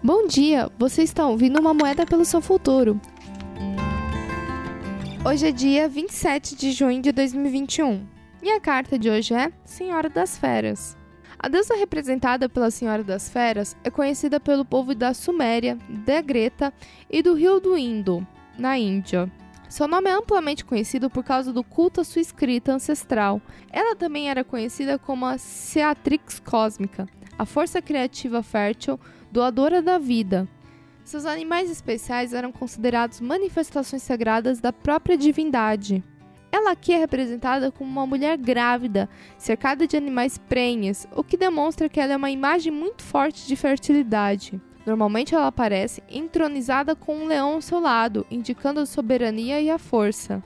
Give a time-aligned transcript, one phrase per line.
[0.00, 3.00] Bom dia, você está ouvindo uma moeda pelo seu futuro.
[5.28, 8.06] Hoje é dia 27 de junho de 2021
[8.40, 10.96] e a carta de hoje é Senhora das Feras.
[11.36, 15.76] A deusa representada pela Senhora das Feras é conhecida pelo povo da Suméria,
[16.06, 16.72] da Greta
[17.10, 18.24] e do Rio do Indo,
[18.56, 19.28] na Índia.
[19.68, 23.42] Seu nome é amplamente conhecido por causa do culto à sua escrita ancestral.
[23.68, 27.06] Ela também era conhecida como a Seatrix Cósmica,
[27.38, 28.98] a força criativa fértil,
[29.30, 30.48] doadora da vida.
[31.04, 36.02] Seus animais especiais eram considerados manifestações sagradas da própria divindade.
[36.50, 41.88] Ela aqui é representada como uma mulher grávida, cercada de animais prenhes, o que demonstra
[41.88, 44.60] que ela é uma imagem muito forte de fertilidade.
[44.84, 49.78] Normalmente ela aparece entronizada com um leão ao seu lado, indicando a soberania e a
[49.78, 50.42] força.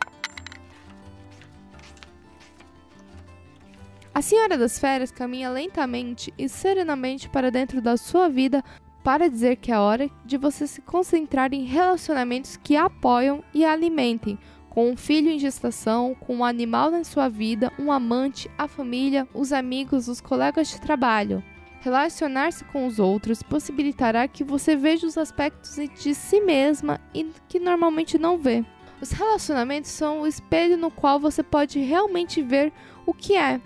[4.14, 8.62] A Senhora das Feras caminha lentamente e serenamente para dentro da sua vida
[9.02, 14.38] para dizer que é hora de você se concentrar em relacionamentos que apoiam e alimentem,
[14.68, 19.26] com um filho em gestação, com um animal na sua vida, um amante, a família,
[19.32, 21.42] os amigos, os colegas de trabalho.
[21.80, 27.58] Relacionar-se com os outros possibilitará que você veja os aspectos de si mesma e que
[27.58, 28.62] normalmente não vê.
[29.00, 32.72] Os relacionamentos são o espelho no qual você pode realmente ver
[33.06, 33.60] o que é.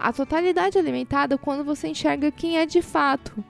[0.00, 3.44] A totalidade alimentada quando você enxerga quem é de fato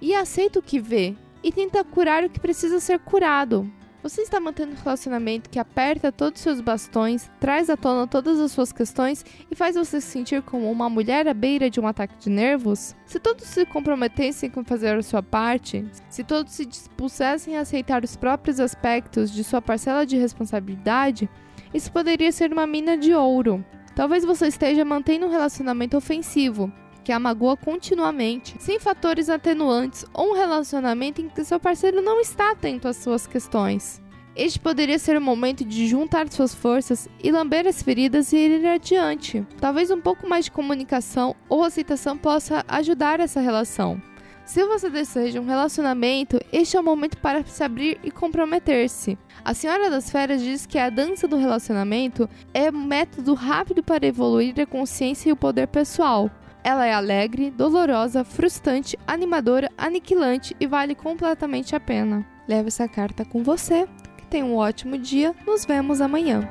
[0.00, 3.68] e aceita o que vê e tenta curar o que precisa ser curado.
[4.04, 8.38] Você está mantendo um relacionamento que aperta todos os seus bastões, traz à tona todas
[8.38, 11.88] as suas questões e faz você se sentir como uma mulher à beira de um
[11.88, 12.94] ataque de nervos?
[13.04, 18.04] Se todos se comprometessem com fazer a sua parte, se todos se dispusessem a aceitar
[18.04, 21.28] os próprios aspectos de sua parcela de responsabilidade,
[21.74, 23.64] isso poderia ser uma mina de ouro.
[23.96, 26.70] Talvez você esteja mantendo um relacionamento ofensivo,
[27.02, 32.20] que a magoa continuamente, sem fatores atenuantes ou um relacionamento em que seu parceiro não
[32.20, 34.02] está atento às suas questões.
[34.36, 38.66] Este poderia ser o momento de juntar suas forças e lamber as feridas e ir
[38.66, 39.46] adiante.
[39.58, 43.98] Talvez um pouco mais de comunicação ou aceitação possa ajudar essa relação.
[44.46, 49.18] Se você deseja um relacionamento, este é o momento para se abrir e comprometer-se.
[49.44, 54.06] A Senhora das Feras diz que a dança do relacionamento é um método rápido para
[54.06, 56.30] evoluir a consciência e o poder pessoal.
[56.64, 62.26] Ela é alegre, dolorosa, frustrante, animadora, aniquilante e vale completamente a pena.
[62.48, 63.86] Leve essa carta com você
[64.30, 65.34] Tenha um ótimo dia.
[65.46, 66.48] Nos vemos amanhã.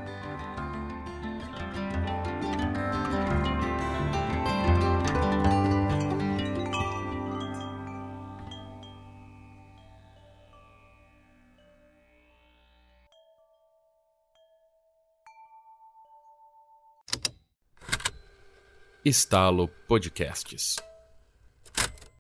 [19.06, 20.78] Estalo Podcasts